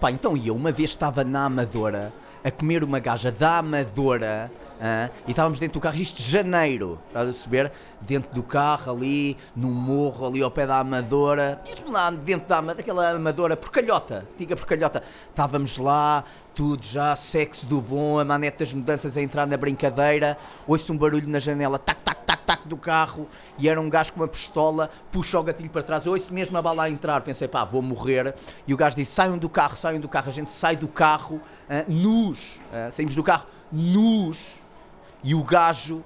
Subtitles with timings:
[0.00, 2.10] Opa, então e eu uma vez estava na Amadora
[2.42, 4.50] a comer uma gaja da Amadora
[5.26, 7.70] e estávamos dentro do carro, isto de janeiro, estás a saber?
[8.00, 12.56] Dentro do carro, ali, num morro, ali ao pé da Amadora, mesmo lá dentro da
[12.56, 15.02] Amadora, daquela Amadora, porcalhota, diga porcalhota.
[15.28, 20.38] Estávamos lá, tudo já, sexo do bom, a manete das mudanças a entrar na brincadeira,
[20.66, 22.09] ouço um barulho na janela, tac, tac,
[22.50, 23.28] tac, tac, do carro,
[23.58, 26.56] e era um gajo com uma pistola, puxa o gatilho para trás, eu ouço mesmo
[26.58, 28.34] a bala a entrar, pensei, pá, vou morrer,
[28.66, 31.40] e o gajo disse, saiam do carro, saiam do carro, a gente sai do carro,
[31.68, 34.56] ah, nus, ah, saímos do carro, nus,
[35.22, 36.02] e o gajo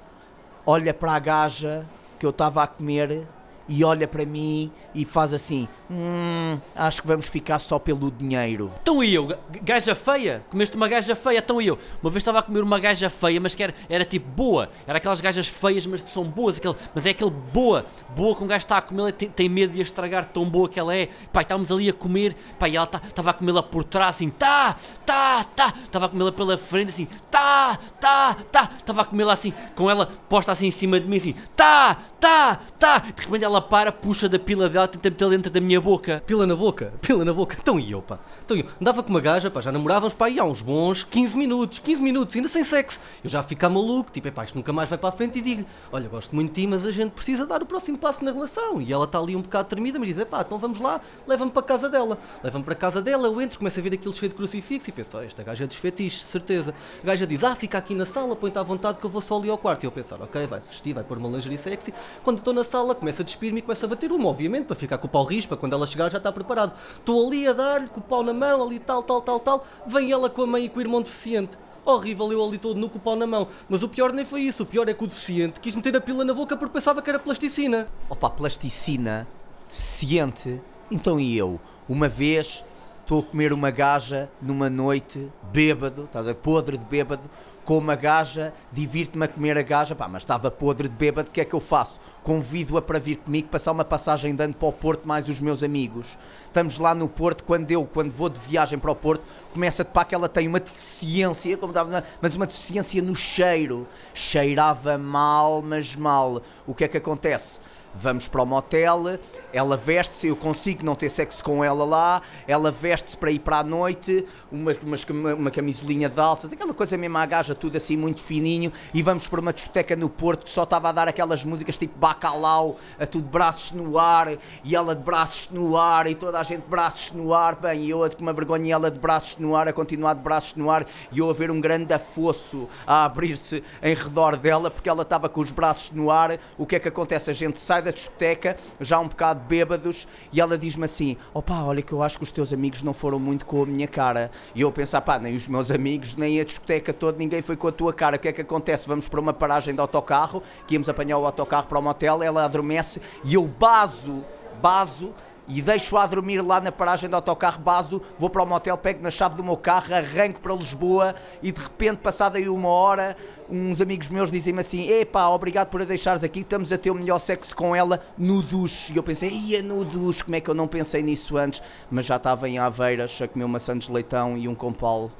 [0.67, 1.87] olha para a gaja
[2.19, 3.27] que eu estava a comer
[3.69, 8.71] e olha para mim e faz assim: Hum, acho que vamos ficar só pelo dinheiro.
[8.83, 9.29] Então e eu,
[9.63, 10.43] gaja feia?
[10.51, 11.39] Comeste uma gaja feia?
[11.39, 11.79] Então e eu?
[12.03, 14.71] Uma vez estava a comer uma gaja feia, mas que era, era tipo boa.
[14.87, 16.57] Era aquelas gajas feias, mas que são boas.
[16.57, 17.85] Aquele, mas é aquele boa.
[18.17, 20.69] Boa que um gajo está a comer, tem, tem medo de a estragar tão boa
[20.69, 21.09] que ela é.
[21.33, 25.45] Pai, estávamos ali a comer, pai, ela estava a comê-la por trás, assim, tá, tá,
[25.57, 25.75] tá.
[25.85, 28.71] Estava a comê-la pela frente, assim, tá, tá, tá.
[28.79, 32.59] Estava a comê-la assim, com ela posta assim em cima de mim, assim, tá, tá,
[32.79, 32.99] tá.
[32.99, 36.23] De repente ela para, puxa da pila dela, tenta meter dentro da minha boca.
[36.27, 37.57] Pila na boca, pila na boca.
[37.61, 38.19] Então e eu, pá?
[38.45, 41.37] Então eu andava com uma gaja, pá, já namorávamos, pá, e há uns bons 15
[41.37, 43.01] minutos, 15 minutos, ainda sem sexo.
[43.23, 45.65] Eu já ficar maluco, tipo, pá, isto nunca mais vai para a frente e digo
[45.93, 48.81] olha, gosto muito de ti, mas a gente precisa dar o próximo passo na relação.
[48.81, 51.63] E ela está ali um bocado tremida, mas diz, pá, então vamos lá, leva-me para
[51.63, 52.19] casa dela.
[52.43, 55.17] Leva-me para casa dela, eu entro, começo a ver aquilo cheio de crucifixo e penso,
[55.17, 56.75] oh, esta gaja é desfetiche, certeza.
[57.03, 59.39] A gaja diz, ah, fica aqui na sala, põe-te à vontade que eu vou só
[59.39, 59.85] ali ao quarto.
[59.85, 61.93] E eu pensar, ok, vai-se vestir, vai pôr uma lingerie sexy.
[62.23, 64.99] Quando estou na sala, começa a despir-me e começa a bater uma, obviamente, para ficar
[64.99, 66.73] com o pau rispa, quando ela chegar já está preparado.
[66.97, 69.67] Estou ali a dar-lhe com o pau na mão, ali tal, tal, tal, tal.
[69.87, 71.57] Vem ela com a mãe e com o irmão deficiente.
[71.85, 73.47] Horrível, eu ali todo nu com o pau na mão.
[73.69, 74.63] Mas o pior nem foi isso.
[74.63, 77.11] O pior é que o deficiente quis meter a pila na boca porque pensava que
[77.11, 77.87] era plasticina.
[78.09, 79.27] Opa, plasticina,
[79.69, 80.61] deficiente.
[80.91, 81.61] Então e eu?
[81.89, 82.65] Uma vez
[83.03, 87.23] estou a comer uma gaja numa noite, bêbado, estás a ver, podre de bêbado,
[87.65, 91.31] com uma gaja, divirto-me a comer a gaja, pá, mas estava podre de bêbado, o
[91.31, 91.99] que é que eu faço?
[92.25, 95.63] Convido-a para vir comigo, passar uma passagem de ano para o Porto, mais os meus
[95.63, 96.19] amigos.
[96.47, 99.85] Estamos lá no Porto, quando eu, quando vou de viagem para o Porto, começa a
[99.85, 103.87] pá que ela tem uma deficiência, como estava, mas uma deficiência no cheiro.
[104.15, 106.41] Cheirava mal, mas mal.
[106.67, 107.61] O que é que acontece?
[107.97, 109.05] Vamos para o motel,
[109.53, 113.59] ela veste-se, eu consigo não ter sexo com ela lá, ela veste-se para ir para
[113.59, 117.97] a noite, uma, uma, uma camisolinha de alças, aquela coisa mesmo à gaja, tudo assim
[117.97, 121.45] muito fininho, e vamos para uma discoteca no Porto que só estava a dar aquelas
[121.45, 126.17] músicas tipo bacalau, a tudo braços no ar, e ela de braços no ar, e
[126.17, 128.91] toda a gente de braços no ar, bem, e eu com uma vergonha e ela
[128.91, 131.61] de braços no ar, a continuar de braços no ar, e eu a ver um
[131.61, 136.41] grande afosso a abrir-se em redor dela, porque ela estava com os braços no ar,
[136.59, 137.31] o que é que acontece?
[137.31, 141.83] A gente sai da discoteca, já um bocado bêbados, e ela diz-me assim: opá, olha
[141.83, 144.31] que eu acho que os teus amigos não foram muito com a minha cara.
[144.55, 147.69] E eu pensar, pá, nem os meus amigos, nem a discoteca toda, ninguém foi com
[147.69, 148.17] a tua cara.
[148.17, 148.89] O que é que acontece?
[148.89, 152.45] Vamos para uma paragem de autocarro, que íamos apanhar o autocarro para o motel, ela
[152.45, 154.25] adormece e eu baso,
[154.61, 155.13] baso
[155.47, 159.11] e deixo-a dormir lá na paragem do autocarro baso, vou para o motel, pego na
[159.11, 163.17] chave do meu carro, arranco para Lisboa e de repente, passada aí uma hora,
[163.49, 166.95] uns amigos meus dizem-me assim: Epá, obrigado por a deixares aqui, estamos a ter o
[166.95, 168.93] melhor sexo com ela no duche.
[168.93, 171.63] E eu pensei: Ia no duche, como é que eu não pensei nisso antes?
[171.91, 175.11] Mas já estava em Aveiras a comer uma Santos Leitão e um compal,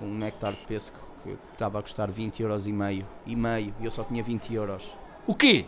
[0.00, 3.06] um néctar de pesco que estava a custar 20 euros e meio.
[3.26, 4.94] E meio, e eu só tinha 20 euros.
[5.26, 5.64] O quê?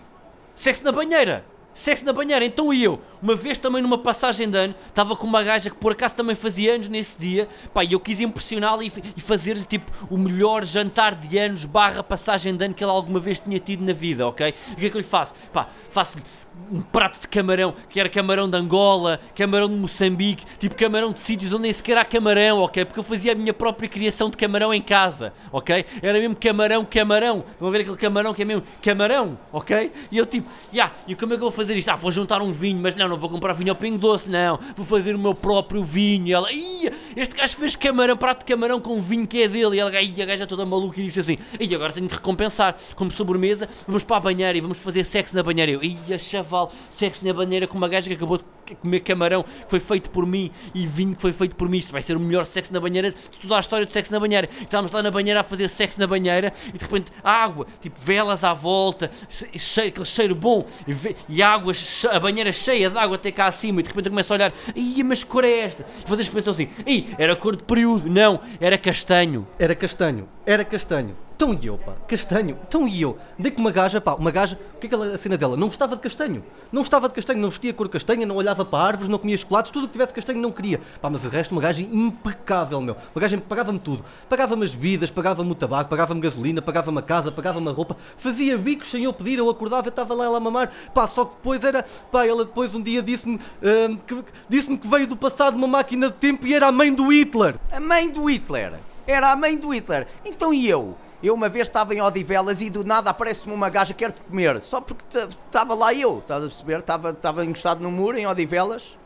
[0.54, 1.44] Sexo na banheira?
[1.76, 5.26] Sexo na banheira, então e eu, uma vez também numa passagem de ano, estava com
[5.26, 8.82] uma gaja que por acaso também fazia anos nesse dia, pá, e eu quis impressioná-la
[8.82, 12.94] e, e fazer-lhe tipo o melhor jantar de anos barra passagem de ano que ela
[12.94, 14.54] alguma vez tinha tido na vida, ok?
[14.70, 15.34] E o que é que eu lhe faço?
[15.52, 16.24] Pá, faço-lhe
[16.70, 21.20] um prato de camarão, que era camarão de Angola, camarão de Moçambique, tipo camarão de
[21.20, 22.84] sítios onde nem sequer há camarão, ok?
[22.84, 25.84] Porque eu fazia a minha própria criação de camarão em casa, ok?
[26.02, 27.44] Era mesmo camarão, camarão.
[27.60, 29.92] A ver aquele camarão que é mesmo camarão, ok?
[30.10, 31.88] E eu tipo, já, yeah, e como é que eu vou fazer isto?
[31.88, 34.58] Ah, vou juntar um vinho, mas não, não vou comprar vinho ao pingo doce, não.
[34.74, 36.26] Vou fazer o meu próprio vinho.
[36.26, 39.76] E ela, ia, este gajo fez camarão, prato de camarão com vinho que é dele.
[39.76, 39.80] E
[40.22, 42.76] a gaja toda maluca e disse assim, e agora tenho que recompensar.
[42.94, 45.72] Como sobremesa, vamos para a banheira e vamos fazer sexo na banheira.
[45.72, 49.70] Eu, ia, chaval, sexo na banheira com uma gaja que acabou de comer camarão que
[49.70, 51.78] foi feito por mim e vinho que foi feito por mim.
[51.78, 54.20] Isto vai ser o melhor sexo na banheira de toda a história de sexo na
[54.20, 54.48] banheira.
[54.60, 58.44] Estávamos lá na banheira a fazer sexo na banheira e de repente água, tipo velas
[58.44, 61.72] à volta, cheiro, aquele cheiro bom e, e água,
[62.10, 63.80] a banheira cheia de água até cá acima.
[63.80, 65.86] E de repente eu começo a olhar, ia, mas cor é esta?
[66.04, 68.08] E vocês pensam assim, Ih, era cor de período.
[68.08, 69.46] Não, era castanho.
[69.58, 71.16] Era castanho, era castanho.
[71.36, 73.18] Então e eu, pá, castanho, então e eu?
[73.38, 75.54] Dei com uma gaja, pá, uma gaja, o que é aquela cena dela?
[75.54, 76.42] Não gostava de castanho,
[76.72, 79.70] não gostava de castanho, não vestia cor castanha, não olhava para árvores, não comia chocolates,
[79.70, 80.80] tudo que tivesse castanho não queria.
[80.98, 82.96] Pá, mas o resto, uma gaja impecável, meu.
[83.14, 84.02] Uma gaja que pagava-me tudo.
[84.30, 88.56] Pagava-me as bebidas, pagava-me o tabaco, pagava-me gasolina, pagava-me a casa, pagava-me a roupa, fazia
[88.56, 91.36] bicos sem eu pedir, eu acordava, eu estava lá ela a mamar, pá, só que
[91.36, 95.54] depois era, pá, ela depois um dia disse-me hum, que, disse-me que veio do passado
[95.54, 97.56] uma máquina de tempo e era a mãe do Hitler.
[97.70, 98.72] A mãe do Hitler.
[99.06, 100.06] Era a mãe do Hitler.
[100.24, 100.96] Então e eu?
[101.26, 104.62] Eu uma vez estava em Odivelas e do nada aparece-me uma gaja que quer-te comer.
[104.62, 106.78] Só porque estava lá eu, estás a perceber?
[106.78, 108.96] Estava, encostado no muro em Odivelas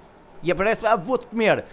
[0.43, 1.64] e aparece-me, ah, vou-te comer.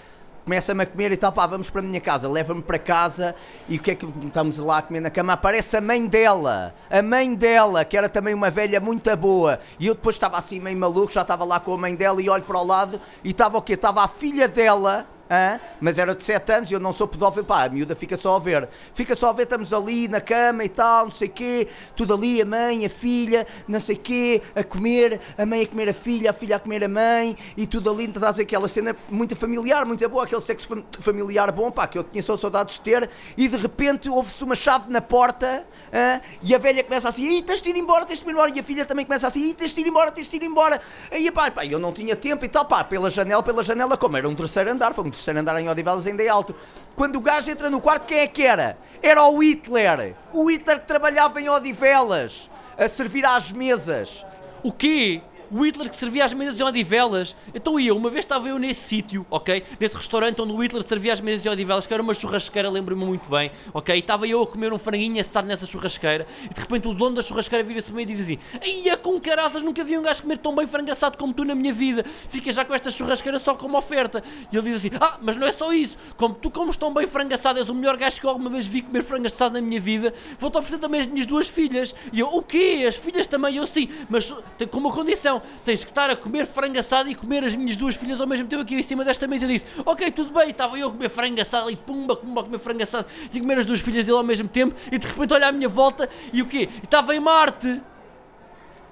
[0.45, 3.35] Começa-me a comer e tal, pá, vamos para a minha casa, leva-me para casa
[3.67, 5.33] e o que é que estamos lá a comer na cama?
[5.33, 9.59] Aparece a mãe dela, a mãe dela, que era também uma velha muito boa.
[9.77, 12.29] E eu depois estava assim meio maluco, já estava lá com a mãe dela e
[12.29, 13.73] olho para o lado e estava o quê?
[13.73, 15.59] Estava a filha dela Hã?
[15.81, 18.35] Mas era de 7 anos e eu não sou pedófilo, pá, a miúda fica só
[18.35, 18.67] a ver.
[18.93, 22.41] Fica só a ver, estamos ali na cama e tal, não sei quê, tudo ali,
[22.41, 26.29] a mãe, a filha, não sei quê, a comer, a mãe a comer a filha,
[26.29, 29.85] a filha a comer a mãe, e tudo ali, então estás aquela cena muito familiar,
[29.85, 33.47] muito boa, aquele sexo familiar bom, pá, que eu tinha só saudades de ter, e
[33.47, 36.21] de repente ouve-se uma chave na porta, hã?
[36.41, 38.59] e a velha começa assim, Ih, tens de ir embora, tens de ir embora, e
[38.59, 40.79] a filha também começa assim, Ih, tens de ir embora, tens de ir embora,
[41.11, 44.15] aí pá, pá, eu não tinha tempo e tal, pá, pela janela, pela janela, como
[44.17, 46.55] era um terceiro andar, foi um terceiro andar em Odivelas ainda é alto.
[46.95, 48.77] Quando o gajo entra no quarto, quem é que era?
[49.01, 50.15] Era o Hitler.
[50.31, 54.25] O Hitler trabalhava em Odivelas, a servir às mesas.
[54.63, 55.21] O quê?
[55.51, 57.35] O Hitler que servia as mesas em Odivelas.
[57.53, 59.63] Então eu, uma vez estava eu nesse sítio, ok?
[59.79, 63.05] Nesse restaurante onde o Hitler servia as mesas em Odivelas, que era uma churrasqueira, lembro-me
[63.05, 63.97] muito bem, ok?
[63.97, 67.21] Estava eu a comer um franguinho assado nessa churrasqueira e de repente o dono da
[67.21, 68.37] churrasqueira vira-se mim e diz assim:
[68.83, 71.55] Ia com caraças, nunca vi um gajo comer tão bem frango assado como tu na
[71.55, 72.05] minha vida.
[72.29, 74.23] Fica já com esta churrasqueira só como oferta.
[74.51, 75.97] E ele diz assim: Ah, mas não é só isso.
[76.17, 78.81] Como tu comes tão bem frango assado, és o melhor gajo que alguma vez vi
[78.81, 81.93] comer frango assado na minha vida, vou-te oferecer também as minhas duas filhas.
[82.11, 82.85] E eu: O quê?
[82.87, 83.55] As filhas também?
[83.55, 84.33] Eu sim, mas
[84.71, 87.95] com uma condição: tens que estar a comer frango assado e comer as minhas duas
[87.95, 89.45] filhas ao mesmo tempo aqui em cima desta mesa.
[89.45, 92.43] Eu disse, ok, tudo bem, estava eu a comer frango assado e pumba, pumba, a
[92.43, 95.33] comer frango assado e comer as duas filhas dele ao mesmo tempo e de repente
[95.33, 96.69] olha à minha volta e o quê?
[96.83, 97.81] Estava em Marte,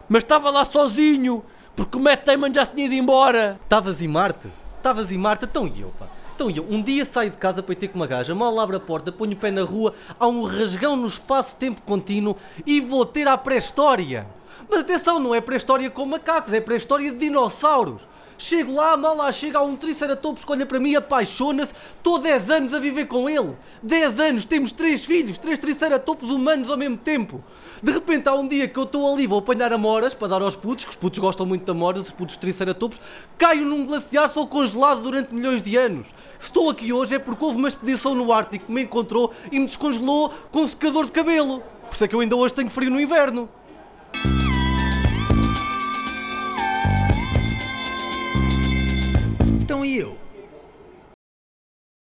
[0.07, 1.44] mas estava lá sozinho,
[1.75, 3.59] porque o Matt Damon já se tinha ido embora.
[3.63, 4.48] Estavas em Marte?
[4.77, 5.45] Estavas em Marte?
[5.45, 6.07] Então e eu, pá?
[6.36, 8.75] Então eu, um dia saio de casa para ir ter com uma gaja, mal abro
[8.75, 13.06] a porta, ponho o pé na rua, há um rasgão no espaço-tempo contínuo e vou
[13.06, 14.27] ter à pré-história.
[14.69, 18.01] Mas atenção, não é pré-história com macacos, é pré-história de dinossauros.
[18.37, 22.49] Chego lá, mal lá chega, há um triceratops que olha para mim, apaixona-se, estou 10
[22.49, 23.55] anos a viver com ele.
[23.81, 27.41] 10 anos, temos 3 filhos, 3 triceratops humanos ao mesmo tempo.
[27.81, 30.55] De repente há um dia que eu estou ali, vou apanhar amoras para dar aos
[30.55, 32.99] putos, que os putos gostam muito de amoras, os putos triceratopos,
[33.37, 36.07] caio num glaciar, sou congelado durante milhões de anos.
[36.37, 39.59] Se estou aqui hoje é porque houve uma expedição no Ártico que me encontrou e
[39.59, 41.63] me descongelou com um secador de cabelo.
[41.83, 43.47] Por isso é que eu ainda hoje tenho frio no inverno.